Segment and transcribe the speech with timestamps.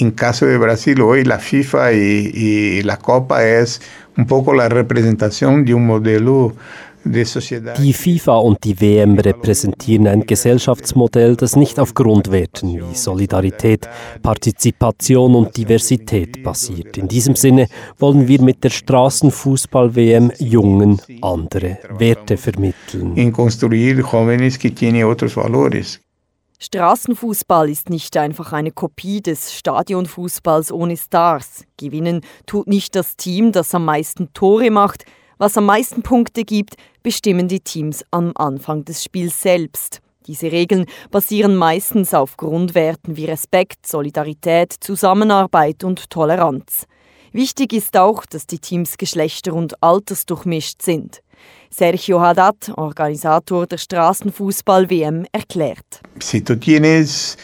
[0.00, 3.80] En caso de Brasil, hoy la FIFA y, y la Copa es
[4.16, 6.54] un poco la representación de un modelo
[7.04, 13.88] Die FIFA und die WM repräsentieren ein Gesellschaftsmodell, das nicht auf Grundwerten wie Solidarität,
[14.20, 16.98] Partizipation und Diversität basiert.
[16.98, 17.68] In diesem Sinne
[17.98, 23.16] wollen wir mit der Straßenfußball-WM Jungen andere Werte vermitteln.
[23.16, 26.00] In construir jóvenes que tienen otros valores.
[26.60, 31.62] Straßenfußball ist nicht einfach eine Kopie des Stadionfußballs ohne Stars.
[31.76, 35.04] Gewinnen tut nicht das Team, das am meisten Tore macht,
[35.38, 40.00] was am meisten Punkte gibt, bestimmen die Teams am Anfang des Spiels selbst.
[40.26, 46.86] Diese Regeln basieren meistens auf Grundwerten wie Respekt, Solidarität, Zusammenarbeit und Toleranz.
[47.32, 51.20] Wichtig ist auch, dass die Teams geschlechter- und altersdurchmischt sind.
[51.70, 56.00] Sergio Haddad, Organisator der Straßenfußball-WM, erklärt.
[56.20, 57.36] Si tú tienes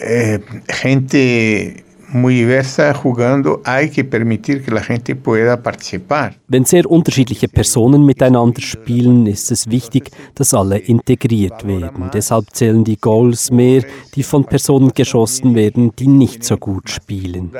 [0.00, 6.34] eh, gente muy diversa jugando, hay que permitir que la gente pueda participar.
[6.48, 12.10] Wenn sehr unterschiedliche Personen miteinander spielen, ist es wichtig, dass alle integriert werden.
[12.12, 13.84] Deshalb zählen die Goals mehr,
[14.14, 17.52] die von Personen geschossen werden, die nicht so gut spielen.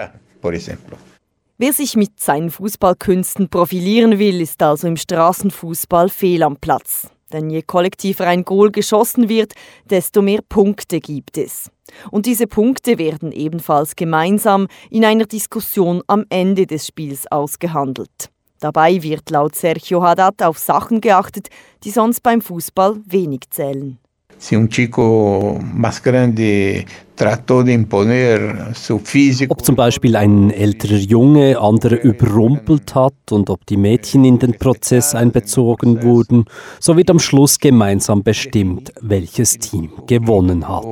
[1.61, 7.11] Wer sich mit seinen Fußballkünsten profilieren will, ist also im Straßenfußball fehl am Platz.
[7.33, 9.55] Denn je kollektiver ein Goal geschossen wird,
[9.91, 11.69] desto mehr Punkte gibt es.
[12.13, 18.31] Und diese Punkte werden ebenfalls gemeinsam in einer Diskussion am Ende des Spiels ausgehandelt.
[18.61, 21.49] Dabei wird laut Sergio Haddad auf Sachen geachtet,
[21.83, 23.99] die sonst beim Fußball wenig zählen.
[24.39, 26.87] Si un chico más grande
[27.17, 29.53] trató de imponer su físico.
[29.53, 34.57] Ob zum Beispiel ein älterer Junge andere überrumpelt hat und ob die Mädchen in den
[34.57, 36.45] Prozess einbezogen wurden,
[36.79, 40.85] so wird am Schluss gemeinsam bestimmt, welches Team gewonnen hat.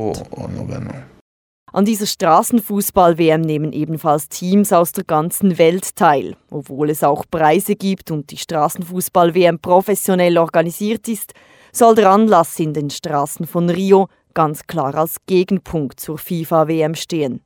[1.72, 6.34] An dieser Straßenfußball-WM nehmen ebenfalls Teams aus der ganzen Welt teil.
[6.50, 11.34] Obwohl es auch Preise gibt und die Straßenfußball-WM professionell organisiert ist,
[11.76, 17.40] soll der Anlass in den Straßen von Rio ganz klar als Gegenpunkt zur FIFA-WM stehen.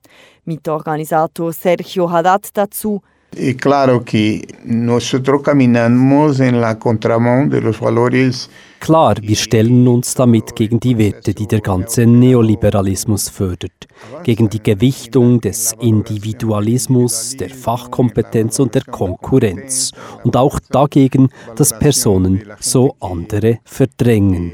[0.44, 3.02] Mit Organisator Sergio Haddad dazu,
[3.36, 10.14] Y claro que nosotros caminamos en la contramón de los valores Klar, wir stellen uns
[10.14, 13.86] damit gegen die Werte, die der ganze Neoliberalismus fördert,
[14.24, 19.92] gegen die Gewichtung des Individualismus, der Fachkompetenz und der Konkurrenz.
[20.24, 24.52] Und auch dagegen, dass Personen so andere verdrängen.